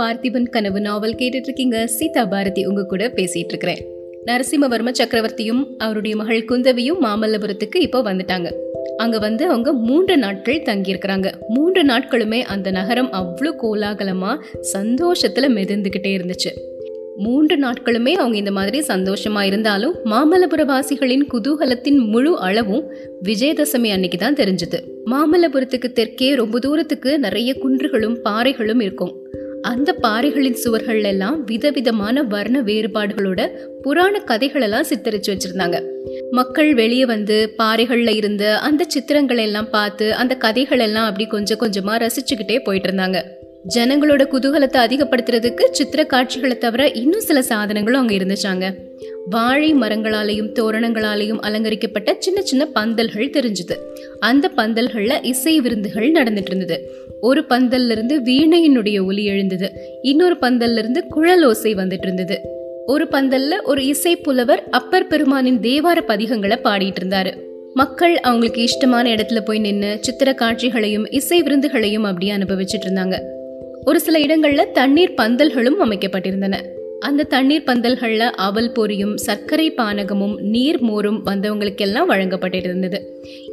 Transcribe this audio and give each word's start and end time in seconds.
பார்த்திபன் 0.00 0.48
கனவு 0.48 0.80
நாவல் 0.80 1.14
கேட்டுட்டு 1.14 1.48
இருக்கீங்க 1.48 1.86
சீதா 1.86 2.24
பாரதி 2.24 2.66
உங்க 2.66 2.84
கூட 2.84 3.08
பேசிட்டு 3.08 3.50
இருக்கிறேன் 3.54 3.88
நரசிம்மவர்ம 4.26 4.92
சக்கரவர்த்தியும் 5.00 5.62
அவருடைய 5.78 6.16
மகள் 6.16 6.44
குந்தவியும் 6.44 7.00
மாமல்லபுரத்துக்கு 7.00 7.76
இப்போ 7.76 8.02
வந்துட்டாங்க. 8.02 8.52
அங்க 8.96 9.18
வந்து 9.18 9.46
அவங்க 9.46 9.72
மூன்று 9.72 10.16
நாட்கள் 10.16 10.62
தங்கியிருக்கிறாங்க. 10.62 11.32
மூன்று 11.48 11.84
நாட்களுமே 11.84 12.42
அந்த 12.42 12.70
நகரம் 12.70 13.12
அவ்வளோ 13.12 13.54
கோலாகலமா 13.62 14.40
சந்தோஷத்துல 14.72 15.48
மிதந்துகிட்டே 15.48 16.12
இருந்துச்சு. 16.18 16.52
மூன்று 17.16 17.56
நாட்களுமே 17.56 18.12
அவங்க 18.12 18.36
இந்த 18.36 18.50
மாதிரி 18.50 18.78
சந்தோஷமா 18.78 19.42
இருந்தாலும் 19.42 19.94
மாமல்லபுரவாசிகளின் 20.04 21.26
குதூகலத்தின் 21.32 21.98
முழு 21.98 22.38
அளவும் 22.38 22.92
விஜயதசமி 23.24 23.90
அன்னைக்கு 23.90 24.18
தான் 24.18 24.34
தெரிஞ்சது. 24.34 24.80
மாமல்லபுரத்துக்கு 25.06 25.92
தெற்கே 25.92 26.34
ரொம்ப 26.34 26.58
தூரத்துக்கு 26.58 27.18
நிறைய 27.18 27.54
குன்றுகளும் 27.62 28.16
பாறைகளும் 28.24 28.82
இருக்கும். 28.82 29.29
அந்த 29.62 29.92
பாறைகளின் 29.92 30.54
சுவர்கள் 30.54 31.04
எல்லாம் 31.04 31.44
விதவிதமான 31.44 32.22
வர்ண 32.22 32.62
வேறுபாடுகளோட 32.62 33.48
புராண 33.82 34.22
கதைகளெல்லாம் 34.26 34.84
சித்தரிச்சு 34.88 35.36
வச்சிருந்தாங்க. 35.36 35.82
மக்கள் 36.30 36.74
வெளியே 36.74 37.06
வந்து 37.06 37.54
பாறைகள்ல 37.58 38.14
இருந்த 38.16 38.58
அந்த 38.58 38.86
சித்திரங்களை 38.88 39.38
எல்லாம் 39.38 39.70
பார்த்து 39.70 40.14
அந்த 40.14 40.36
கதைகள் 40.36 40.78
எல்லாம் 40.78 41.04
அப்படி 41.04 41.26
கொஞ்சம் 41.26 41.58
கொஞ்சமா 41.58 42.06
ரசிச்சுக்கிட்டே 42.06 42.58
போயிட்டு 42.64 42.90
இருந்தாங்க 42.90 43.22
ஜனங்களோட 43.74 44.22
குதூகலத்தை 44.32 44.78
அதிகப்படுத்துறதுக்கு 44.86 45.64
சித்திர 45.70 46.04
காட்சிகளை 46.04 46.58
தவிர 46.58 46.88
இன்னும் 46.88 47.20
சில 47.20 47.40
சாதனங்களும் 47.40 47.92
அங்க 47.92 48.14
இருந்துச்சாங்க. 48.14 48.74
வாழை 49.30 49.74
மரங்களாலையும் 49.74 50.52
தோரணங்களாலையும் 50.52 51.38
அலங்கரிக்கப்பட்ட 51.40 52.16
சின்ன 52.18 52.42
சின்ன 52.42 52.68
பந்தல்கள் 52.74 53.30
தெரிஞ்சுது. 53.30 53.76
அந்த 54.20 54.50
பந்தல்கள்ல 54.56 55.18
இசை 55.22 55.60
விருந்துகள் 55.60 56.12
நடந்துட்டு 56.12 56.46
இருந்தது. 56.46 57.08
ஒரு 57.20 57.44
பந்தல்லிருந்து 57.48 58.14
வீணையினுடைய 58.24 59.04
ஒலி 59.04 59.24
எழுந்தது. 59.24 59.72
இன்னொரு 60.02 60.36
பந்தல்லிருந்து 60.40 61.06
குழல் 61.08 61.44
ஓசை 61.44 61.74
வந்துட்டு 61.74 62.02
இருந்தது 62.02 62.40
ஒரு 62.86 63.06
பந்தல்ல 63.10 63.62
ஒரு 63.64 63.86
இசை 63.86 64.16
புலவர் 64.16 64.64
அப்பர் 64.70 65.06
பெருமானின் 65.06 65.60
தேவார 65.60 66.00
பதிகங்களை 66.06 66.58
பாடிட்டு 66.64 66.96
இருந்தாரு 67.04 67.34
மக்கள் 67.74 68.18
அவங்களுக்கு 68.18 68.62
இஷ்டமான 68.62 69.14
இடத்துல 69.14 69.40
போய் 69.40 69.58
நின்று 69.58 69.98
சித்திர 70.00 70.34
காட்சிகளையும் 70.34 71.10
இசை 71.10 71.42
விருந்துகளையும் 71.42 72.04
அப்படியே 72.04 72.32
அனுபவிச்சுட்டு 72.32 72.86
இருந்தாங்க 72.86 73.18
ஒரு 73.84 74.00
சில 74.00 74.18
இடங்கள்ல 74.18 74.70
தண்ணீர் 74.72 75.14
பந்தல்களும் 75.16 75.80
அமைக்கப்பட்டிருந்தன. 75.84 76.56
அந்த 77.00 77.24
தண்ணீர் 77.24 77.66
பந்தல்களில் 77.66 78.24
அவல் 78.46 78.72
பொரியும் 78.72 79.14
சர்க்கரை 79.16 79.66
பானகமும் 79.70 80.34
நீர் 80.54 80.78
மோரும் 80.82 81.20
வந்தவங்களுக்கெல்லாம் 81.26 82.08
வழங்கப்பட்டிருந்தது. 82.08 82.98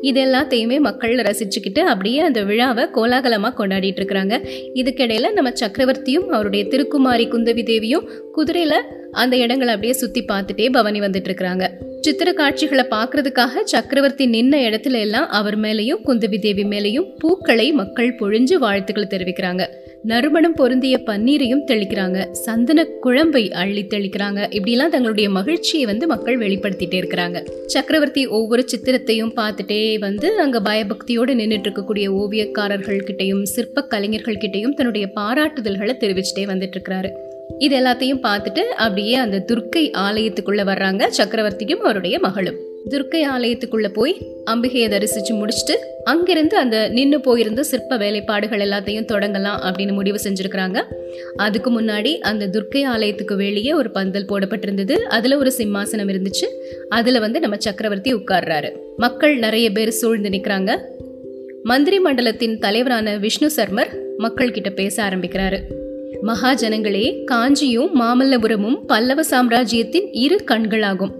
இது 0.01 0.21
எல்லாத்தையுமே 0.25 0.79
மக்கள் 0.79 1.15
ரசிச்சுக்கிட்டு 1.15 1.79
அப்படியே 1.79 2.19
அந்த 2.19 2.43
விழாவை 2.43 2.85
கோலாகலமாக 2.91 3.55
கொண்டாடிட்டு 3.59 4.01
இருக்கிறாங்க. 4.01 4.35
இதுக்கிடையில் 4.73 5.33
நம்ம 5.33 5.49
சக்கரவர்த்தியும் 5.49 6.27
அவருடைய 6.27 6.65
திருக்குமாரி 6.65 7.27
குந்தவி 7.33 7.63
தேவியும் 7.63 8.07
குதிரையில் 8.31 8.79
அந்த 9.11 9.37
இடங்களை 9.37 9.73
அப்படியே 9.73 9.93
சுற்றி 9.93 10.23
பார்த்துட்டே 10.31 10.71
பவனி 10.71 10.99
வந்துட்டு 10.99 11.29
இருக்கிறாங்க. 11.31 11.65
சித்திர 12.01 12.33
காட்சிகளை 12.33 12.85
பார்க்கறதுக்காக 12.89 13.63
சக்கரவர்த்தி 13.63 14.25
நின்ன 14.27 14.55
இடத்துல 14.67 14.99
எல்லாம் 14.99 15.29
அவர் 15.29 15.59
மேலேயும் 15.59 16.03
குந்தவி 16.05 16.39
தேவி 16.39 16.63
மேலேயும் 16.63 17.07
பூக்களை 17.17 17.71
மக்கள் 17.71 18.15
பொழிஞ்சு 18.19 18.53
வாழ்த்துக்கள் 18.53 19.13
தெரிவிக்கிறாங்க. 19.15 19.65
நறுமணம் 20.03 20.53
பொருந்திய 20.53 20.99
பன்னீரையும் 21.05 21.63
தெளிக்கிறாங்க. 21.67 22.31
சந்தன 22.31 22.85
குழம்பை 22.85 23.51
அள்ளி 23.51 23.83
தெளிக்கிறாங்க. 23.83 24.45
இப்படிலாம் 24.49 24.89
தங்களுடைய 24.89 25.29
மகிழ்ச்சியை 25.29 25.85
வந்து 25.85 26.07
மக்கள் 26.07 26.37
வெளிப்படுத்திட்டே 26.37 27.01
இருக்கிறாங்க. 27.01 27.47
சக்கரவர்த்தி 27.65 28.27
ஒவ்வொரு 28.27 28.65
சித்திரத்தையும் 28.75 29.33
பார்த்துட்டே 29.35 29.99
வந்து 29.99 30.39
அங்க 30.39 30.59
பயபக்தியோடு 30.59 31.33
நின்றுட்டு 31.33 31.67
இருக்கக்கூடிய 31.67 32.07
ஓவியக்காரர்கள் 32.07 33.03
கிட்டையும் 33.09 33.43
சிற்ப 33.43 33.81
கலைஞர்கள் 33.81 34.37
கிட்டையும் 34.37 34.73
தன்னுடைய 34.73 35.11
பாராட்டுதல்களை 35.15 35.95
தெரிவிச்சுட்டே 35.99 36.39
வந்துட்டு 36.39 36.71
இருக்கிறாரு 36.77 37.09
இது 37.57 37.79
எல்லாத்தையும் 37.79 38.23
பார்த்துட்டு 38.23 38.59
அப்படியே 38.59 39.13
அந்த 39.13 39.45
துர்க்கை 39.47 39.91
ஆலயத்துக்குள்ள 39.91 40.63
வர்றாங்க 40.63 41.09
சக்கரவர்த்தியும் 41.17 41.79
அவருடைய 41.79 42.19
மகளும். 42.19 42.55
துர்க்கை 42.89 43.23
ஆலயத்துக்குள்ள 43.37 43.87
போய் 43.87 44.25
அம்பிகையை 44.45 44.89
தரிசிச்சு 44.89 45.33
முடிச்சுட்டு 45.33 45.75
அங்கிருந்து 46.03 46.57
அந்த 46.57 46.89
நின்று 46.89 47.21
போயிருந்த 47.21 47.63
சிற்ப 47.63 47.97
வேலைப்பாடுகள் 47.97 48.59
எல்லாத்தையும் 48.59 49.05
தொடங்கலாம் 49.05 49.59
அப்படின்னு 49.63 49.93
முடிவு 49.93 50.19
செஞ்சிருக்கிறாங்க. 50.23 50.83
அதுக்கு 51.35 51.81
முன்னாடி 51.81 52.17
அந்த 52.17 52.47
துர்க்கை 52.47 52.83
ஆலயத்துக்கு 52.83 53.35
வெளியே 53.35 53.73
ஒரு 53.73 53.91
பந்தல் 53.91 54.25
போடப்பட்டிருந்தது. 54.25 54.91
அதுல 54.91 55.37
ஒரு 55.37 55.53
சிம்மாசனம் 55.57 56.09
இருந்துச்சு. 56.09 56.45
அதுல 56.89 57.19
வந்து 57.19 57.39
நம்ம 57.39 57.55
சக்கரவர்த்தி 57.59 58.15
உட்கார்றாரு. 58.15 58.71
மக்கள் 58.97 59.37
நிறைய 59.37 59.71
பேர் 59.71 59.89
சூழ்ந்து 59.89 60.29
நிற்கிறாங்க 60.29 60.77
மந்திரி 61.63 61.99
மண்டலத்தின் 61.99 62.59
தலைவரான 62.59 63.17
விஷ்ணு 63.17 63.51
சர்மர் 63.55 63.97
மக்கள் 64.17 64.51
கிட்ட 64.51 64.69
பேச 64.69 65.03
ஆரம்பிக்கிறாரு. 65.03 65.59
மகாஜனங்களே 66.23 67.23
காஞ்சியும் 67.31 68.01
மாமல்லபுரமும் 68.01 68.77
பல்லவ 68.87 69.23
சாம்ராஜ்யத்தின் 69.23 70.11
இரு 70.11 70.41
கண்களாகும். 70.45 71.11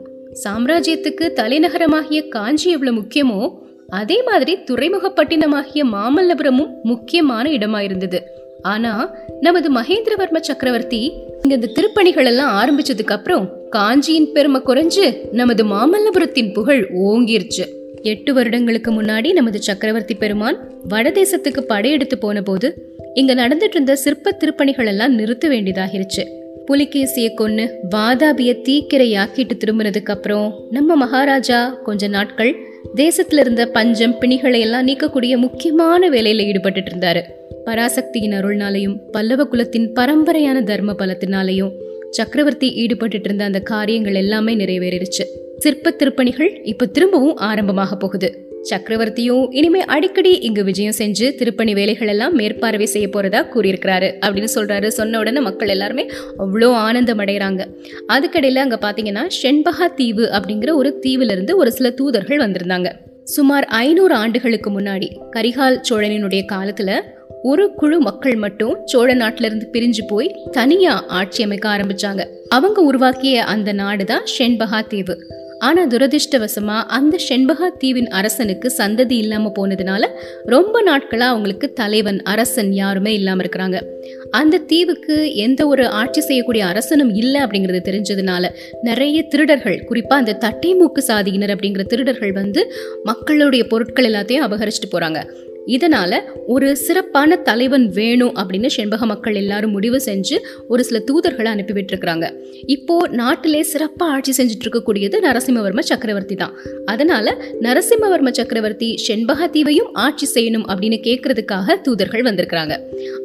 சாம்ராஜ்யத்துக்கு 0.44 1.26
தலைநகரமாகிய 1.36 2.28
காஞ்சி 2.28 2.72
எவ்வளவு 2.72 2.98
முக்கியமோ 2.98 3.42
அதே 3.90 4.24
மாதிரி 4.24 4.58
துறைமுகப்பட்டினமாகிய 4.72 5.84
மாமல்லபுரமும் 5.92 6.72
முக்கியமான 6.84 7.50
இடமா 7.50 7.80
இருந்தது 7.80 8.20
ஆனா 8.62 9.16
நமது 9.42 9.74
மகேந்திரவர்ம 9.74 10.40
சக்கரவர்த்தி 10.40 11.02
இங்க 11.42 11.56
இந்த 11.56 11.70
திருப்பணிகள் 11.76 12.26
எல்லாம் 12.26 12.54
ஆரம்பிச்சதுக்கு 12.62 13.16
அப்புறம் 13.18 13.50
காஞ்சியின் 13.70 14.32
பெருமை 14.32 14.62
குறைஞ்சு 14.66 15.06
நமது 15.32 15.66
மாமல்லபுரத்தின் 15.66 16.54
புகழ் 16.54 16.90
ஓங்கிருச்சு. 17.04 17.66
எட்டு 18.02 18.34
வருடங்களுக்கு 18.34 18.92
முன்னாடி 18.92 19.32
நமது 19.32 19.62
சக்கரவர்த்தி 19.62 20.16
பெருமான் 20.16 20.58
வடதேசத்துக்கு 20.90 21.62
படையெடுத்து 21.62 22.18
போன 22.18 22.42
போது 22.42 22.68
இங்க 23.14 23.36
நடந்துட்டு 23.36 23.76
இருந்த 23.78 23.96
சிற்ப 23.96 24.38
திருப்பணிகள் 24.40 24.86
எல்லாம் 24.86 25.14
நிறுத்த 25.14 25.48
வேண்டியதாகிருச்சு. 25.48 26.26
புலிகேசியை 26.68 27.34
கொன்று 27.34 27.80
வாதாபிய 27.96 28.62
தீக்கிரையாக்கிட்டு 28.70 29.52
திரும்பினதுக்கு 29.66 30.12
அப்புறம் 30.12 30.68
நம்ம 30.70 30.96
மகாராஜா 30.96 31.70
கொஞ்ச 31.70 32.08
நாட்கள் 32.08 32.56
தேசத்துல 32.96 33.40
இருந்த 33.40 33.66
பஞ்சம் 33.66 34.16
பிணிகளை 34.22 34.60
எல்லாம் 34.60 34.88
நீக்கக்கூடிய 34.88 35.38
முக்கியமான 35.38 36.10
வேலையில 36.10 36.46
ஈடுபட்டுட்டு 36.46 36.86
இருந்தாரு. 36.94 37.22
பராசக்தியின் 37.66 38.32
அருள்னாலையும் 38.32 38.98
பல்லவ 39.12 39.44
குலத்தின் 39.44 39.94
பரம்பரையான 39.94 40.64
தர்ம 40.64 40.94
பலத்தினாலையும் 40.94 41.72
சக்கரவர்த்தி 42.10 42.74
ஈடுபட்டு 42.74 43.20
இருந்த 43.24 43.44
அந்த 43.44 43.60
காரியங்கள் 43.60 44.16
எல்லாமே 44.16 44.56
நிறைவேறிடுச்சு. 44.56 45.26
சிற்ப 45.58 45.96
திருப்பணிகள் 46.00 46.60
இப்ப 46.64 46.86
திரும்பவும் 46.86 47.38
ஆரம்பமாக 47.38 47.96
போகுது. 47.96 48.47
சக்கரவர்த்தியும் 48.64 49.48
இனிமே 49.50 49.82
அடிக்கடி 49.82 50.32
இங்கு 50.38 50.64
விஜயம் 50.64 50.94
செஞ்சு 50.98 51.36
திருப்பணி 51.36 51.74
வேலைகள் 51.74 52.08
எல்லாம் 52.08 52.36
மேற்பார்வை 52.36 52.86
செய்ய 52.86 53.08
போறதா 53.08 53.46
கூறியிருக்கிறாரு 53.54 54.10
அப்படின்னு 54.26 54.48
சொல்றாரு. 54.56 54.88
சொன்ன 54.88 55.20
உடனே 55.20 55.40
மக்கள் 55.40 55.68
எல்லாருமே 55.68 56.10
அவ்வளோ 56.40 56.72
ஆனந்தம் 56.72 57.20
அடைகிறாங்க. 57.20 57.66
அதுக்கடையில 58.14 58.56
அங்க 58.56 58.80
பாத்தீங்கன்னா 58.82 59.28
ஷென்பகா 59.44 59.94
தீவு 59.96 60.30
அப்படிங்கிற 60.32 60.74
ஒரு 60.74 61.00
தீவுல 61.06 61.32
இருந்து 61.32 61.58
ஒரு 61.58 61.72
சில 61.72 61.90
தூதர்கள் 61.90 62.38
வந்திருந்தாங்க. 62.38 62.92
சுமார் 63.24 63.66
ஐநூறு 63.66 64.14
ஆண்டுகளுக்கு 64.14 64.80
முன்னாடி 64.80 65.08
கரிகால் 65.32 65.80
சோழனினுடைய 65.90 66.46
காலத்துல 66.52 67.00
ஒரு 67.44 67.74
குழு 67.74 68.00
மக்கள் 68.00 68.36
மட்டும் 68.36 68.78
சோழ 68.86 69.16
நாட்டில 69.16 69.44
இருந்து 69.44 69.68
பிரிஞ்சு 69.74 70.04
போய் 70.08 70.36
தனியா 70.52 71.06
ஆட்சி 71.08 71.44
அமைக்க 71.44 71.70
ஆரம்பிச்சாங்க. 71.70 72.26
அவங்க 72.50 72.82
உருவாக்கிய 72.82 73.44
அந்த 73.44 73.74
நாடு 73.74 74.06
தான் 74.06 74.24
ஷென்பகா 74.38 74.88
தீவு. 74.88 75.18
ஆனால் 75.60 75.88
துரதிருஷ்டவசமாக 75.88 76.84
அந்த 76.88 77.20
செண்பகா 77.30 77.78
தீவின் 77.78 78.08
அரசனுக்கு 78.08 78.74
சந்ததி 78.78 79.12
இல்லாமல் 79.12 79.52
போனதுனால 79.60 80.06
ரொம்ப 80.46 80.82
நாட்களாக 80.82 81.32
அவங்களுக்கு 81.32 81.74
தலைவன் 81.74 82.22
அரசன் 82.24 82.72
யாருமே 82.72 83.14
இல்லாமல் 83.14 83.46
இருக்கிறாங்க. 83.46 83.82
அந்த 84.30 84.58
தீவுக்கு 84.58 85.36
எந்த 85.36 85.68
ஒரு 85.68 85.88
ஆட்சி 85.88 86.22
செய்யக்கூடிய 86.22 86.66
அரசனும் 86.66 87.14
இல்லை 87.14 87.42
அப்படிங்கிறது 87.42 87.82
தெரிஞ்சதுனால 87.86 88.50
நிறைய 88.82 89.22
திருடர்கள் 89.22 89.84
குறிப்பாக 89.84 90.22
அந்த 90.22 90.34
தட்டை 90.34 90.74
மூக்கு 90.74 91.04
சாதியினர் 91.08 91.56
அப்படிங்கிற 91.56 91.84
திருடர்கள் 91.84 92.32
வந்து 92.32 92.74
மக்களுடைய 93.04 93.68
பொருட்கள் 93.68 94.06
எல்லாத்தையும் 94.06 94.46
அபகரிச்சுட்டு 94.48 94.92
போகிறாங்க 94.92 95.22
இதனால 95.68 96.20
ஒரு 96.48 96.78
சிறப்பான 96.78 97.36
தலைவன் 97.36 97.90
வேணும் 97.90 98.36
அப்படின்னு 98.36 98.70
செண்பக 98.76 99.06
மக்கள் 99.06 99.36
எல்லாரும் 99.36 99.72
முடிவு 99.72 100.02
செஞ்சு 100.06 100.38
ஒரு 100.68 100.84
சில 100.84 101.04
தூதர்களை 101.12 101.50
அனுப்பிவிட்டிருக்கிறாங்க 101.56 102.26
இப்போ 102.66 103.08
நாட்டிலே 103.12 103.62
சிறப்பாக 103.64 104.12
ஆட்சி 104.12 104.32
செஞ்சுட்டு 104.38 104.66
இருக்கக்கூடியது 104.66 105.18
நரசிம்மவர்ம 105.22 105.80
சக்கரவர்த்தி 105.80 106.36
தான். 106.36 106.54
அதனால 106.86 107.36
நரசிம்மவர்ம 107.62 108.32
சக்கரவர்த்தி 108.32 108.98
செண்பக 108.98 109.48
தீவையும் 109.48 109.94
ஆட்சி 109.94 110.28
செய்யணும் 110.34 110.68
அப்படின்னு 110.72 111.00
கேட்கறதுக்காக 111.08 111.82
தூதர்கள் 111.82 112.22
வந்திருக்கிறாங்க. 112.22 112.76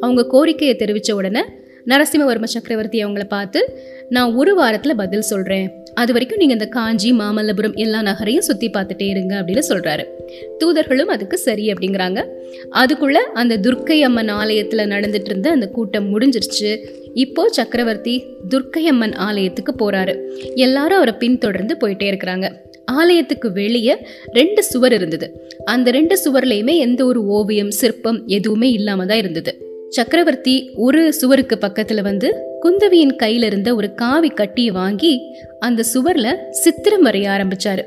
அவங்க 0.01 0.25
கோரிக்கையை 0.25 0.75
தெரிவித்த 0.75 1.15
உடனே 1.15 1.43
நரசிம்மவர்ம 1.87 2.43
சக்கரவர்த்தி 2.43 3.03
அவங்கள 3.03 3.23
பார்த்து 3.27 3.59
நான் 4.09 4.33
ஒரு 4.33 4.55
வாரத்தில் 4.55 4.95
பதில் 4.95 5.21
சொல்கிறேன் 5.21 5.67
அது 5.93 6.13
வரைக்கும் 6.13 6.37
நீங்கள் 6.37 6.57
இந்த 6.57 6.67
காஞ்சி 6.75 7.09
மாமல்லபுரம் 7.13 7.75
எல்லா 7.75 8.01
நகரையும் 8.01 8.45
சுற்றி 8.47 8.67
பார்த்துட்டே 8.67 9.07
இருங்க 9.09 9.33
அப்படின்னு 9.39 9.63
சொல்கிறாரு 9.69 10.03
தூதர்களும் 10.61 11.11
அதுக்கு 11.15 11.37
சரி 11.37 11.73
அப்படிங்கிறாங்க. 11.73 12.19
அதுக்குள்ளே 12.69 13.21
அந்த 13.33 13.57
துர்க்கை 13.57 13.97
அம்மன் 14.01 14.27
ஆலயத்தில் 14.27 14.89
நடந்துட்டு 14.93 15.29
இருந்த 15.31 15.49
அந்த 15.49 15.67
கூட்டம் 15.67 16.07
முடிஞ்சிருச்சு. 16.13 16.71
இப்போ 17.13 17.49
சக்கரவர்த்தி 17.49 18.15
துர்க்கை 18.49 18.83
அம்மன் 18.93 19.15
ஆலயத்துக்கு 19.27 19.73
போகிறாரு 19.83 20.15
எல்லாரும் 20.55 20.97
அவரை 20.97 21.13
பின்தொடர்ந்து 21.13 21.77
போயிட்டே 21.83 22.07
இருக்கிறாங்க. 22.11 22.47
ஆலயத்துக்கு 22.99 23.51
வெளியே 23.51 23.97
ரெண்டு 24.31 24.63
சுவர் 24.63 24.93
இருந்தது. 24.93 25.27
அந்த 25.65 25.91
ரெண்டு 25.91 26.17
சுவர்லேயுமே 26.23 26.77
எந்த 26.77 27.05
ஒரு 27.05 27.25
ஓவியம் 27.25 27.71
சிற்பம் 27.81 28.21
எதுவுமே 28.27 28.71
இல்லாமல் 28.71 29.07
தான் 29.07 29.17
இருந்தது. 29.17 29.53
சக்கரவர்த்தி 29.93 30.71
ஒரு 30.75 31.13
சுவருக்கு 31.13 31.57
பக்கத்துல 31.61 32.01
வந்து 32.01 32.37
குந்தவியின் 32.61 33.15
கையில 33.23 33.43
இருந்த 33.43 33.75
ஒரு 33.75 33.93
காவி 33.93 34.29
கட்டியை 34.29 34.71
வாங்கி 34.71 35.19
அந்த 35.59 35.83
சுவர்ல 35.93 36.49
சித்திரம் 36.49 37.05
வரைய 37.05 37.29
ஆரம்பிச்சாரு. 37.35 37.81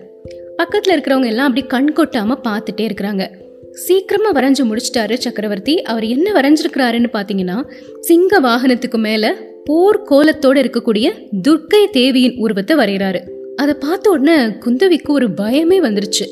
பக்கத்துல 0.62 0.92
இருக்கிறவங்க 0.92 1.26
எல்லாம் 1.26 1.46
அப்படி 1.46 1.66
கண் 1.66 1.92
கொட்டாம 1.96 2.36
பார்த்துட்டே 2.48 2.88
இருக்கிறாங்க. 2.88 3.30
சீக்கிரமா 3.72 4.32
வரைஞ்சு 4.32 4.62
முடிச்சிட்டாரு 4.62 5.14
சக்கரவர்த்தி. 5.14 5.82
அவர் 5.82 6.04
என்ன 6.04 6.32
வரைஞ்சிருக்கிறாருன்னு 6.32 7.08
பாத்தீங்கன்னா 7.12 7.64
சிங்க 8.00 8.40
வாகனத்துக்கு 8.40 8.98
மேல 8.98 9.36
போர் 9.64 10.02
கோலத்தோட 10.02 10.64
இருக்கக்கூடிய 10.64 11.12
துர்க்கை 11.48 11.90
தேவியின் 11.92 12.36
உருவத்தை 12.36 12.76
வரைகிறாரு. 12.76 13.20
அதை 13.56 13.74
பார்த்த 13.74 14.10
உடனே 14.10 14.42
குந்தவிக்கு 14.42 15.08
ஒரு 15.08 15.28
பயமே 15.28 15.80
வந்துருச்சு. 15.80 16.28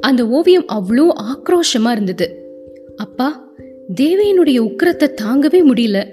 அந்த 0.00 0.28
ஓவியம் 0.28 0.64
அவ்வளோ 0.72 1.12
ஆக்ரோஷமா 1.22 1.90
இருந்தது. 1.90 2.54
அப்பா 2.96 3.51
தேவியினுடைய 4.00 4.58
உக்கிரத்தை 4.58 5.08
தாங்கவே 5.22 5.60
முடியல. 5.74 6.04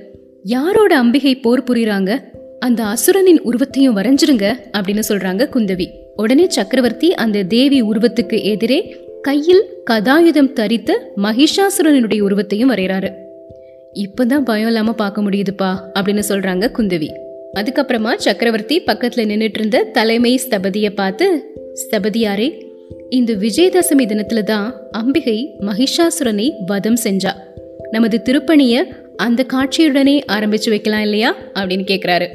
யாரோட 0.44 0.98
அம்பிகை 0.98 1.36
போர் 1.36 1.64
புரியுறாங்க 1.64 2.24
அந்த 2.60 2.84
அசுரனின் 2.84 3.42
உருவத்தையும் 3.42 3.98
வரைஞ்சிருங்க 3.98 4.56
அப்படின்னு 4.78 5.02
சொல்றாங்க 5.10 5.50
குந்தவி. 5.54 5.86
உடனே 6.16 6.50
சக்கரவர்த்தி 6.50 7.14
அந்த 7.14 7.44
தேவி 7.44 7.84
உருவத்துக்கு 7.84 8.44
எதிரே 8.44 8.96
கையில் 9.22 9.64
கதாயுதம் 9.92 10.54
தரித்து 10.54 11.12
மகிஷாசுரனுடைய 11.18 12.22
உருவத்தையும் 12.22 12.72
வரைகிறாரு. 12.72 13.12
இப்பதான் 13.94 14.46
பயம் 14.46 14.68
இல்லாம 14.68 14.94
பார்க்க 14.94 15.22
முடியுதுப்பா 15.22 15.76
அப்படின்னு 16.00 16.22
சொல்றாங்க 16.30 16.72
குந்தவி. 16.78 17.08
அதுக்கப்புறமா 17.60 18.16
சக்கரவர்த்தி 18.16 18.84
பக்கத்துல 18.84 19.26
நின்றுட்டு 19.26 19.60
இருந்த 19.60 19.84
தலைமை 19.84 20.42
ஸ்தபதியை 20.50 20.90
பார்த்து 20.90 21.44
ஸ்தபதியாரே 21.74 22.69
இந்த 23.10 23.34
விஜயதசமி 23.34 24.06
தினத்துல 24.06 24.44
தான் 24.44 24.88
அம்பிகை 24.92 25.56
மகிஷாசுரனை 25.60 26.52
வதம் 26.66 26.98
செஞ்சா. 27.04 27.32
நமது 27.92 28.22
திருப்பணிய 28.24 28.84
அந்த 29.16 29.46
காட்சியுடனே 29.54 30.22
ஆரம்பிச்சு 30.28 30.70
வைக்கலாம் 30.70 31.02
இல்லையா? 31.02 31.36
அப்படின்னு 31.54 31.84
கேட்குறாரு 31.88 32.28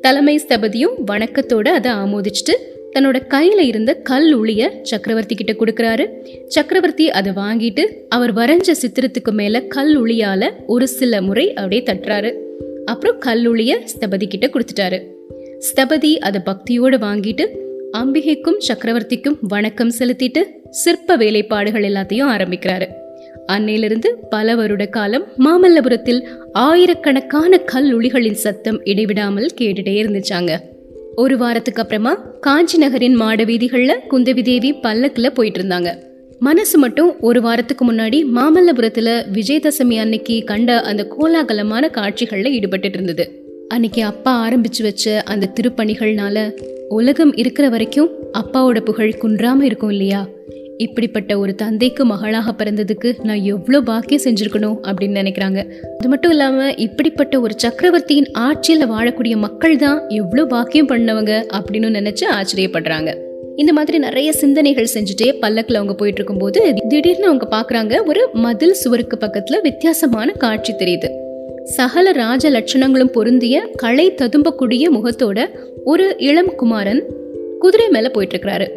தலைமை 0.00 0.40
ஸ்தபதியும் 0.48 0.94
வணக்கத்தோட 1.06 1.68
அதை 1.68 1.92
ஆமோதிச்சுட்டு 1.92 2.54
தன்னோட 2.92 3.20
கையில 3.28 3.60
இருந்த 3.60 3.94
கல் 3.94 4.40
உளிய 4.40 4.82
சக்கரவர்த்தி 4.82 5.34
கிட்ட 5.34 5.52
கொடுக்குறாரு. 5.52 6.06
சக்கரவர்த்தி 6.46 7.10
அதை 7.10 7.32
வாங்கிட்டு 7.32 7.84
அவர் 8.08 8.34
வரைஞ்ச 8.34 8.70
சித்திரத்துக்கு 8.72 9.30
மேல 9.30 9.60
கல் 9.60 10.02
உளியால 10.02 10.50
ஒரு 10.66 10.88
சில 10.88 11.22
முறை 11.22 11.54
அப்படியே 11.54 11.82
தட்டுறாரு. 11.82 12.34
அப்புறம் 12.84 13.18
கல் 13.18 13.52
உளிய 13.52 13.80
ஸ்தபதி 13.86 14.26
கிட்ட 14.26 14.46
கொடுத்துட்டாரு. 14.46 15.02
ஸ்தபதி 15.58 16.18
அதை 16.18 16.40
பக்தியோடு 16.44 16.98
வாங்கிட்டு 16.98 17.64
அம்பிகைக்கும் 17.96 18.58
சக்கரவர்த்திக்கும் 18.68 19.36
வணக்கம் 19.40 19.92
செலுத்திட்டு 19.98 20.40
சிற்ப 20.70 21.16
வேலைப்பாடுகள் 21.16 21.82
எல்லாத்தையும் 21.82 22.30
ஆரம்பிக்கிறாரு. 22.30 22.86
அன்னையிலிருந்து 23.46 24.08
பல 24.30 24.54
வருட 24.54 24.86
காலம் 24.86 25.24
மாமல்லபுரத்தில் 25.38 26.26
ஆயிரக்கணக்கான 26.52 27.58
கல் 27.58 27.98
உளிகளின் 27.98 28.38
சத்தம் 28.44 28.84
இடைவிடாமல் 28.84 29.48
கேட்டுட்டே 29.60 29.94
இருந்துச்சாங்க. 30.02 30.58
ஒரு 31.14 31.36
வாரத்துக்கு 31.36 31.82
அப்புறமா 31.82 32.14
காஞ்சி 32.40 32.78
நகரின் 32.78 33.14
மாட 33.14 33.44
வீதிகளில் 33.44 34.00
குந்தவி 34.10 34.42
தேவி 34.42 34.72
பல்லக்கில் 34.72 35.32
போயிட்டு 35.32 35.62
இருந்தாங்க 35.62 35.92
மனசு 36.38 36.78
மட்டும் 36.78 37.20
ஒரு 37.20 37.40
வாரத்துக்கு 37.40 37.92
முன்னாடி 37.92 38.24
மாமல்லபுரத்தில் 38.34 39.14
விஜயதசமி 39.32 39.98
அன்னைக்கு 39.98 40.44
கண்ட 40.44 40.80
அந்த 40.80 41.08
கோலாகலமான 41.18 41.90
காட்சிகளில் 41.90 42.52
ஈடுபட்டு 42.52 42.88
இருந்தது. 42.88 43.44
அன்னைக்கு 43.68 44.02
அப்பா 44.02 44.48
ஆரம்பிச்சு 44.48 44.82
வச்ச 44.82 45.22
அந்த 45.22 45.52
திருப்பணிகள்னால 45.60 46.52
உலகம் 46.88 47.34
இருக்கிற 47.34 47.68
வரைக்கும் 47.68 48.10
அப்பாவோட 48.32 48.80
புகழ் 48.80 49.18
குன்றாம 49.22 49.62
இருக்கும் 49.62 49.90
இல்லையா? 49.90 50.28
இப்படிப்பட்ட 50.76 51.38
ஒரு 51.38 51.54
தந்தைக்கு 51.54 52.04
மகளாக 52.04 52.64
பிறந்ததுக்கு 52.64 53.14
நான் 53.22 53.42
எவ்வளோ 53.42 53.80
பாக்கியம் 53.80 54.22
செஞ்சுருக்கணும் 54.22 54.76
அப்படின்னு 54.82 55.18
நினைக்கிறாங்க. 55.22 55.70
அது 55.98 56.08
மட்டும் 56.08 56.30
இல்லாமல் 56.30 56.76
இப்படிப்பட்ட 56.76 57.40
ஒரு 57.40 57.54
சக்கரவர்த்தியின் 57.56 58.30
ஆட்சியில் 58.32 58.90
வாழக்கூடிய 58.90 59.36
மக்கள் 59.36 59.76
தான் 59.76 60.08
எவ்வளோ 60.08 60.44
பாக்கியம் 60.44 60.88
பண்ணவங்க 60.88 61.44
அப்படின்னு 61.54 61.88
நினைச்சு 61.88 62.24
ஆச்சரியப்படுறாங்க. 62.30 63.14
இந்த 63.56 63.72
மாதிரி 63.72 63.98
நிறைய 63.98 64.32
சிந்தனைகள் 64.32 64.88
செஞ்சுட்டே 64.94 65.38
பல்லக்கில் 65.40 65.76
அவங்க 65.76 65.94
போயிட்டு 65.94 66.24
இருக்கும்போது 66.24 66.74
திடீர்னு 66.88 67.26
அவங்க 67.26 67.48
பார்க்குறாங்க 67.56 68.06
ஒரு 68.06 68.28
மதில் 68.32 68.72
சுவருக்கு 68.72 69.18
பக்கத்தில் 69.18 69.60
வித்தியாசமான 69.60 70.32
காட்சி 70.32 70.72
தெரியுது. 70.72 71.24
சகல 71.66 72.12
ராஜ 72.12 72.50
லட்சணங்களும் 72.50 73.12
பொருந்திய 73.12 73.70
களை 73.76 74.12
ததும்பக்கூடிய 74.12 74.84
முகத்தோட 74.96 75.48
ஒரு 75.84 76.14
இளம் 76.18 76.54
குமாரன் 76.54 77.04
குதிரை 77.58 77.88
மேல 77.88 78.08
போயிட்டு 78.08 78.36
இருக்கிறாரு 78.36 78.68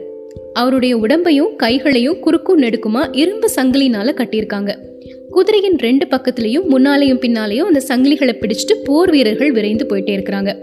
அவருடைய 0.54 0.98
உடம்பையும் 0.98 1.56
கைகளையும் 1.56 2.20
குறுக்கும் 2.20 2.62
நெடுக்குமா 2.62 3.08
இரும்பு 3.12 3.50
சங்கிலினால 3.56 4.14
கட்டியிருக்காங்க. 4.14 4.76
குதிரையின் 5.30 5.78
ரெண்டு 5.78 6.06
பக்கத்திலையும் 6.06 6.66
முன்னாலையும் 6.70 7.22
பின்னாலையும் 7.22 7.70
அந்த 7.70 7.82
சங்கிலிகளை 7.88 8.34
பிடிச்சிட்டு 8.36 8.76
போர் 8.84 9.10
வீரர்கள் 9.10 9.52
விரைந்து 9.52 9.86
போயிட்டே 9.86 10.16
இருக்கிறாங்க. 10.18 10.56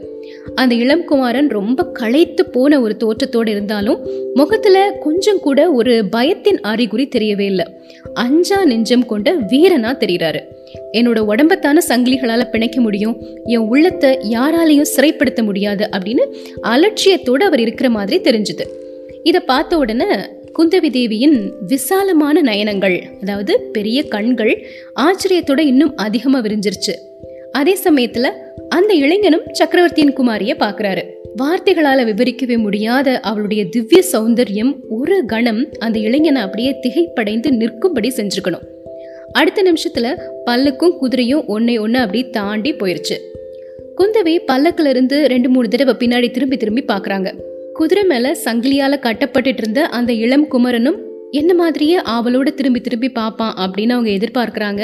அந்த 0.55 0.75
இளம் 0.75 1.05
குமாரன் 1.05 1.49
ரொம்ப 1.49 1.87
களைத்து 1.87 2.47
போன 2.47 2.81
ஒரு 2.81 2.97
தோற்றத்தோடு 2.97 3.51
இருந்தாலும் 3.51 4.07
முகத்துல 4.35 4.93
கொஞ்சம் 5.01 5.41
கூட 5.41 5.71
ஒரு 5.71 6.05
பயத்தின் 6.13 6.61
அறிகுறி 6.61 7.09
தெரியவே 7.17 7.41
இல்லை. 7.41 7.67
அஞ்சா 8.15 8.65
நெஞ்சம் 8.65 9.07
கொண்ட 9.07 9.35
வீரனா 9.35 9.91
தெரிகிறாரு 10.03 10.41
என்னோட 10.93 11.19
உடம்பத்தான 11.19 11.83
சங்கிலிகளால 11.89 12.45
பிணைக்க 12.53 12.81
முடியும் 12.81 13.23
என் 13.45 13.67
உள்ளத்தை 13.69 14.19
யாராலையும் 14.31 14.93
சிறைப்படுத்த 14.97 15.43
முடியாது 15.43 15.89
அப்படின்னு 15.97 16.25
அலட்சியத்தோடு 16.63 17.45
அவர் 17.45 17.61
இருக்கிற 17.61 17.91
மாதிரி 17.91 18.31
தெரிஞ்சுது. 18.31 18.67
இதை 19.23 19.41
பார்த்த 19.41 19.79
உடனே 19.79 20.05
குந்தவி 20.59 20.91
தேவியின் 20.91 21.53
விசாலமான 21.67 22.43
நயனங்கள் 22.43 23.03
அதாவது 23.21 23.61
பெரிய 23.73 24.03
கண்கள் 24.03 24.67
ஆச்சரியத்தோட 25.01 25.59
இன்னும் 25.59 25.97
அதிகமாக 25.97 26.49
விரிஞ்சிருச்சு. 26.49 26.95
அதே 27.53 27.75
சமயத்தில் 27.75 28.33
அந்த 28.77 28.93
இளைஞனும் 28.95 29.45
சக்கரவர்த்தியின் 29.53 30.15
குமாரியை 30.17 30.55
பார்க்குறாரு. 30.63 31.03
வார்த்தைகளால் 31.37 32.03
விவரிக்கவே 32.09 32.57
முடியாத 32.59 33.09
அவளுடைய 33.21 33.63
திவ்ய 33.67 34.03
சௌந்தர்யம் 34.03 34.73
ஒரு 34.89 35.17
கணம் 35.27 35.61
அந்த 35.79 35.97
இளைஞனை 35.99 36.41
அப்படியே 36.43 36.73
திகைப்படைந்து 36.83 37.51
நிற்கும்படி 37.51 38.11
செஞ்சுருக்கணும் 38.17 38.65
அடுத்த 39.33 39.63
நிமிஷத்தில் 39.63 40.11
பல்லுக்கும் 40.47 40.97
குதிரையும் 41.01 41.45
ஒன்னை 41.47 41.75
ஒன்று 41.81 41.99
அப்படியே 41.99 42.31
தாண்டி 42.31 42.73
போயிருச்சு. 42.73 43.17
குந்தவி 43.99 44.35
பல்லக்கில் 44.47 44.87
இருந்து 44.87 45.17
ரெண்டு 45.29 45.49
மூணு 45.49 45.69
தடவை 45.69 45.95
பின்னாடி 45.99 46.31
திரும்பி 46.31 46.57
திரும்பி 46.57 46.85
பார்க்குறாங்க. 46.89 47.29
குதிரை 47.73 48.05
மேலே 48.05 48.31
சங்கிலியால் 48.45 49.05
கட்டப்பட்டுட்டு 49.07 49.63
இருந்த 49.65 49.83
அந்த 49.99 50.13
இளம் 50.25 50.49
குமரனும் 50.49 50.99
என்ன 51.31 51.55
மாதிரியே 51.55 51.97
ஆவலோடு 52.15 52.55
திரும்பி 52.55 52.81
திரும்பி 52.81 53.09
பார்ப்பான் 53.09 53.55
அப்படின்னு 53.57 53.95
அவங்க 53.97 54.11
எதிர்பார்க்குறாங்க. 54.11 54.83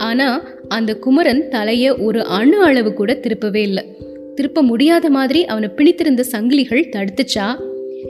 ஆனா 0.00 0.28
அந்த 0.68 0.96
குமரன் 0.96 1.42
தலைய 1.50 2.02
ஒரு 2.02 2.24
அணு 2.24 2.62
அளவு 2.62 2.94
கூட 2.94 3.12
திருப்பவே 3.14 3.56
இல்லை. 3.56 3.84
திருப்ப 4.34 4.62
முடியாத 4.62 5.10
மாதிரி 5.10 5.44
அவனை 5.44 5.68
பிணித்திருந்த 5.76 6.24
சங்கிலிகள் 6.32 6.90
தடுத்துச்சா? 6.90 7.46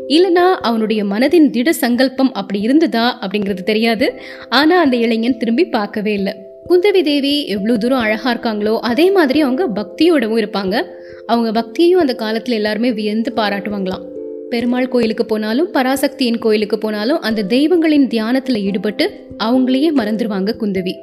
இல்லனா 0.09 0.47
அவனுடைய 0.61 1.05
மனதின் 1.05 1.51
திட 1.51 1.73
சங்கல்பம் 1.73 2.33
அப்படி 2.33 2.61
இருந்ததா 2.61 3.19
அப்படிங்கிறது 3.21 3.63
தெரியாது. 3.63 4.21
ஆனா 4.49 4.81
அந்த 4.81 4.97
இளைஞன் 4.97 5.37
திரும்பி 5.37 5.65
பார்க்கவே 5.65 6.13
இல்லை. 6.13 6.33
குந்தவி 6.69 7.03
தேவி 7.03 7.47
எவ்வளோ 7.47 7.77
தூரம் 7.77 7.99
அழகா 7.99 8.35
இருக்காங்களோ 8.35 8.79
அதே 8.81 9.11
மாதிரி 9.11 9.41
அவங்க 9.41 9.65
பக்தியோடவும் 9.69 10.41
இருப்பாங்க. 10.43 10.83
அவங்க 11.27 11.51
பக்தியையும் 11.61 12.03
அந்த 12.05 12.17
காலத்துல 12.19 12.59
எல்லாருமே 12.61 12.93
வியந்து 12.93 13.33
பாராட்டுவாங்களாம். 13.37 14.05
பெருமாள் 14.51 14.89
கோயிலுக்கு 14.89 15.25
போனாலும் 15.27 15.69
பராசக்தியின் 15.73 16.39
கோயிலுக்கு 16.39 16.79
போனாலும் 16.79 17.21
அந்த 17.21 17.43
தெய்வங்களின் 17.43 18.07
தியானத்துல 18.07 18.61
ஈடுபட்டு 18.63 19.27
அவங்களையே 19.45 19.91
மறந்துடுவாங்க 19.97 20.55
குந்தவி. 20.61 20.95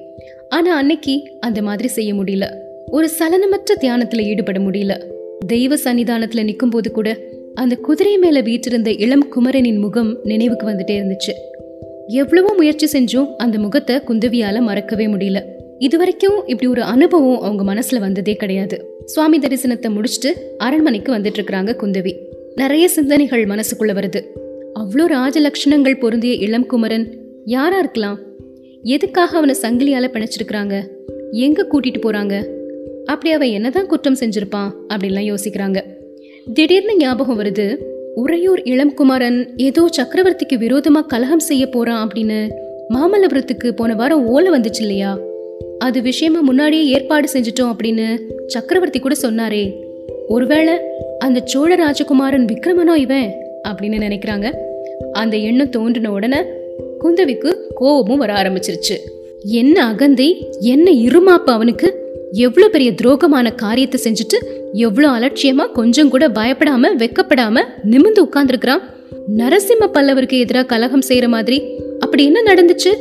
ஆனா 0.49 0.75
அன்னைக்கு 0.75 1.31
அந்த 1.39 1.61
மாதிரி 1.61 1.87
செய்ய 1.87 2.13
முடியல. 2.13 2.45
ஒரு 2.85 3.09
சலனமற்ற 3.19 3.75
தியானத்துல 3.81 4.21
ஈடுபட 4.21 4.59
முடியல. 4.59 5.03
தெய்வ 5.47 5.75
சன்னிதானத்துல 5.75 6.43
நிற்கும் 6.43 6.69
போது 6.69 6.91
கூட 6.91 7.17
அந்த 7.53 7.75
குதிரை 7.75 8.17
மேல 8.17 8.41
வீற்றிருந்த 8.41 8.91
இளம் 8.91 9.27
குமரனின் 9.27 9.77
முகம் 9.77 10.19
நினைவுக்கு 10.23 10.67
வந்துட்டே 10.67 11.01
இருந்துச்சு. 11.01 11.33
எவ்வளவோ 12.07 12.53
முயற்சி 12.53 12.99
செஞ்சும் 12.99 13.35
அந்த 13.35 13.59
முகத்தை 13.59 13.95
குந்தவியால 13.95 14.59
மறக்கவே 14.61 15.07
முடியல. 15.07 15.41
இதுவரைக்கும் 15.79 16.47
இப்படி 16.47 16.71
ஒரு 16.71 16.81
அனுபவம் 16.81 17.41
அவங்க 17.41 17.73
மனசுல 17.73 17.99
வந்ததே 17.99 18.35
கிடையாது. 18.35 19.01
சுவாமி 19.05 19.39
தரிசனத்தை 19.39 19.89
முடிச்சுட்டு 19.89 20.31
அரண்மனைக்கு 20.57 21.13
வந்துட்டு 21.13 21.37
இருக்கிறாங்க 21.37 21.75
குந்தவி. 21.81 22.13
நிறைய 22.55 22.87
சிந்தனைகள் 22.87 23.45
மனசுக்குள்ள 23.45 23.93
வருது. 23.93 24.21
அவ்வளோ 24.79 25.07
ராஜலட்சணங்கள் 25.07 25.99
பொருந்திய 25.99 26.33
இளம் 26.33 26.65
குமரன் 26.65 27.17
யாரா 27.45 27.79
இருக்கலாம்? 27.79 28.19
எதுக்காக 28.83 29.37
அவனை 29.37 29.55
சங்கிலியால 29.61 30.07
பிணைச்சிருக்கிறாங்க? 30.07 30.81
எங்க 31.31 31.67
கூட்டிட்டு 31.71 32.01
போறாங்க? 32.01 32.45
அப்படி 33.05 33.33
அவன் 33.33 33.47
என்னதான் 33.47 33.87
குற்றம் 33.87 34.15
செஞ்சிருப்பான்? 34.15 34.71
அப்படின்லாம் 34.93 35.35
யோசிக்கிறாங்க. 35.35 35.81
திடீர்னு 36.53 36.97
ஞாபகம் 36.97 37.39
வருது 37.39 37.77
உறையூர் 38.15 38.59
இளம்குமாரன் 38.59 39.47
ஏதோ 39.57 39.89
சக்கரவர்த்திக்கு 39.97 40.53
விரோதமா 40.53 41.05
கலகம் 41.05 41.39
செய்ய 41.39 41.67
போறான் 41.67 42.07
அப்படின்னு 42.07 42.49
மாமல்லபுரத்துக்கு 42.89 43.71
போன 43.71 43.95
வாரம் 43.95 44.25
ஓலை 44.25 44.59
வந்துச்சு 44.59 44.79
இல்லையா? 44.79 45.19
அது 45.79 46.01
விஷயமா 46.01 46.41
முன்னாடியே 46.41 46.83
ஏற்பாடு 46.83 47.31
செஞ்சிட்டோம் 47.31 47.75
அப்படின்னு 47.75 48.19
சக்கரவர்த்தி 48.47 48.99
கூட 48.99 49.15
சொன்னாரே. 49.21 49.73
ஒருவேளை 50.27 50.73
அந்த 51.19 51.41
சோழ 51.45 51.75
ராஜகுமாரன் 51.75 52.45
விக்ரமனோ 52.45 52.95
இவன்? 52.95 53.33
அப்படின்னு 53.67 53.81
நினைக்கிறாங்க. 53.81 54.55
அந்த 55.11 55.37
எண்ணம் 55.37 55.69
தோன்றின 55.69 56.11
உடனே 56.11 56.37
குந்தவிக்கு 57.03 57.56
கோபமும் 57.79 58.17
வர 58.17 58.33
ஆரம்பிச்சிருச்சு. 58.33 58.95
என்ன 59.43 59.77
அகந்தை 59.85 60.27
என்ன 60.59 60.91
இருமாப்பு 60.91 61.51
அவனுக்கு? 61.57 61.89
எவ்வளோ 62.31 62.67
பெரிய 62.69 62.89
துரோகமான 62.91 63.55
காரியத்தை 63.55 63.97
செஞ்சுட்டு 64.03 64.37
எவ்வளோ 64.73 65.09
அலட்சியமா 65.09 65.65
கொஞ்சம் 65.71 66.09
கூட 66.09 66.27
பயப்படாம 66.27 66.89
வெக்கப்படாம 66.97 67.63
நிமிந்து 67.91 68.21
உட்கார்ந்துருக்கிறான். 68.25 68.83
நரசிம்ம 69.37 69.85
பல்லவருக்கு 69.93 70.39
எதிராக 70.39 70.65
கலகம் 70.65 71.05
செய்யற 71.07 71.27
மாதிரி. 71.27 71.57
அப்படி 71.99 72.25
என்ன 72.25 72.39
நடந்துச்சு? 72.53 72.93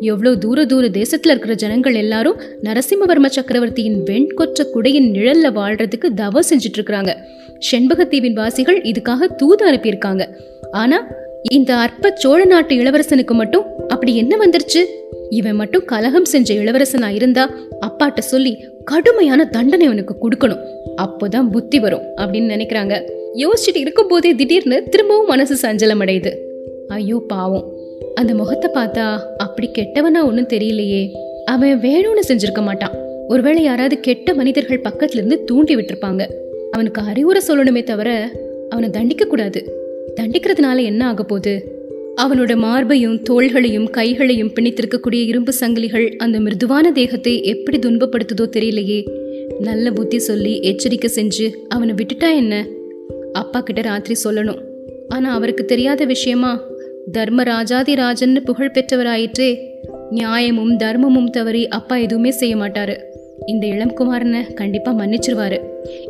எவ்வளோ 0.00 0.30
தூர 0.34 0.64
தூர 0.64 0.84
தேசத்துல 0.88 1.32
இருக்கிற 1.32 1.54
ஜனங்கள் 1.54 1.94
எல்லாரும் 1.94 2.38
நரசிம்மவர்ம 2.62 3.26
சக்கரவர்த்தியின் 3.26 3.98
வெண்கொற்ற 4.02 4.64
குடையின் 4.74 5.08
நிழல்ல 5.12 5.48
வாழ்றதுக்கு 5.58 6.08
தவம் 6.14 6.48
செஞ்சுட்டு 6.50 6.78
இருக்கிறாங்க 6.78 7.12
செண்பகத்தீவின் 7.70 8.32
வாசிகள் 8.32 8.78
இதுக்காக 8.82 9.28
தூது 9.36 9.62
அனுப்பியிருக்காங்க. 9.70 10.22
ஆனா 10.72 10.98
இந்த 11.50 11.70
அற்ப 11.76 12.12
சோழ 12.14 12.40
நாட்டு 12.44 12.74
இளவரசனுக்கு 12.76 13.34
மட்டும் 13.40 13.66
அப்படி 14.00 14.16
என்ன 14.16 14.36
வந்துருச்சு? 14.46 14.84
இவன் 15.30 15.54
மட்டும் 15.54 15.84
கலகம் 15.84 16.24
செஞ்ச 16.24 16.54
இளவரசனா 16.54 17.14
இருந்தா 17.14 17.54
அப்பாட்ட 17.80 18.18
சொல்லி 18.18 18.64
கடுமையான 18.84 19.44
தண்டனை 19.44 19.86
அவனுக்கு 19.86 20.14
கொடுக்கணும். 20.22 20.62
அப்போதான் 21.02 21.50
புத்தி 21.50 21.80
வரும் 21.80 22.02
அப்படின்னு 22.16 22.52
நினைக்கிறாங்க. 22.54 23.02
யோசிச்சுட்டு 23.34 23.76
இருக்கும் 23.76 24.06
போதே 24.06 24.34
திடீர்னு 24.34 24.82
திரும்பவும் 24.82 25.26
மனசு 25.26 25.68
சஞ்சலம் 25.68 26.02
அடையுது 26.04 26.32
ஐயோ 26.88 27.24
பாவம். 27.28 27.72
அந்த 28.14 28.34
முகத்தை 28.34 28.70
பார்த்தா 28.74 29.18
அப்படி 29.36 29.70
கெட்டவனா 29.78 30.24
ஒன்றும் 30.24 30.48
தெரியலையே. 30.48 31.10
அவன் 31.44 31.80
வேணும்னு 31.80 32.22
செஞ்சிருக்க 32.28 32.62
மாட்டான். 32.62 32.94
ஒருவேளை 33.28 33.62
யாராவது 33.62 34.00
கெட்ட 34.00 34.34
மனிதர்கள் 34.34 34.80
பக்கத்துல 34.80 35.12
இருந்து 35.12 35.44
தூண்டி 35.44 35.76
விட்டுருப்பாங்க. 35.76 36.26
அவனுக்கு 36.70 37.02
அறிவுரை 37.02 37.42
சொல்லணுமே 37.48 37.82
தவிர 37.82 38.30
அவனை 38.70 38.90
தண்டிக்க 38.90 39.24
கூடாது. 39.24 39.72
தண்டிக்கிறதுனால 40.20 40.82
என்ன 40.82 41.06
ஆக 41.06 41.24
போகுது? 41.24 41.78
அவனோட 42.22 42.56
மார்பையும் 42.56 43.22
தோள்களையும் 43.30 43.90
கைகளையும் 43.90 44.52
பிணித்திருக்கக்கூடிய 44.54 45.24
இரும்பு 45.24 45.52
சங்கிலிகள் 45.60 46.16
அந்த 46.16 46.40
மிருதுவான 46.40 46.92
தேகத்தை 46.92 47.42
எப்படி 47.42 47.78
துன்பப்படுத்துதோ 47.78 48.46
தெரியலையே. 48.56 49.04
நல்ல 49.60 49.90
புத்தி 49.90 50.18
சொல்லி 50.18 50.60
எச்சரிக்கை 50.60 51.10
செஞ்சு 51.14 51.50
அவனை 51.68 51.94
விட்டுட்டா 51.94 52.36
என்ன? 52.36 52.66
அப்பா 53.32 53.60
கிட்ட 53.60 53.80
ராத்திரி 53.80 54.20
சொல்லணும். 54.24 54.58
ஆனா 55.08 55.32
அவருக்கு 55.32 55.64
தெரியாத 55.64 56.04
விஷயமா? 56.04 56.60
தர்மராஜாதி 57.18 57.94
ராஜன்னு 57.94 58.44
புகழ் 58.44 58.72
பெற்றவராயிற்றே. 58.74 59.58
நியாயமும் 60.10 60.76
தர்மமும் 60.76 61.30
தவறி 61.30 61.68
அப்பா 61.68 61.96
எதுவுமே 61.96 62.30
செய்ய 62.30 62.56
மாட்டாரு. 62.56 62.96
இந்த 63.46 63.66
இளம்குமாரனை 63.66 64.54
கண்டிப்பா 64.54 64.94
மன்னிச்சிருவாரு. 64.94 65.58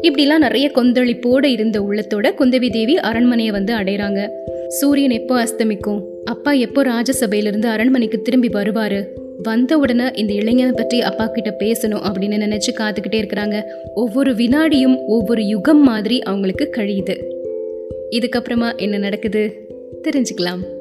இப்படிலாம் 0.03 0.39
நிறைய 0.39 0.71
கொந்தளிப்போட 0.75 1.45
இருந்த 1.45 1.81
உள்ளத்தோட 1.81 2.33
குந்தவி 2.39 2.71
தேவி 2.71 2.99
அரண்மனையை 2.99 3.53
வந்து 3.53 3.75
அடையிறாங்க 3.75 4.29
சூரியன் 4.71 5.11
எப்போ 5.11 5.45
அஸ்தமிக்கும்? 5.45 6.03
அப்பா 6.25 6.53
எப்போ 6.53 6.85
ராஜசபையிலிருந்து 6.85 7.67
அரண்மனைக்கு 7.67 8.23
திரும்பி 8.23 8.49
வருவாரு? 8.49 9.05
வந்த 9.43 9.79
உடனே 9.79 10.05
இந்த 10.15 10.33
இளைஞனை 10.33 10.73
பற்றி 10.73 11.01
அப்பா 11.01 11.27
கிட்ட 11.27 11.57
பேசணும் 11.59 12.03
அப்படின்னு 12.09 12.39
நினைச்சு 12.47 12.71
காத்துக்கிட்டே 12.79 13.25
இருக்கிறாங்க. 13.25 13.63
ஒவ்வொரு 13.95 14.33
வினாடியும் 14.33 14.99
ஒவ்வொரு 15.07 15.47
யுகம் 15.47 15.83
மாதிரி 15.83 16.21
அவங்களுக்கு 16.21 16.71
கழியுது. 16.77 17.21
இதுக்கப்புறமா 18.11 18.77
என்ன 18.77 18.99
நடக்குது? 18.99 19.53
தெரிஞ்சுக்கலாம். 20.03 20.80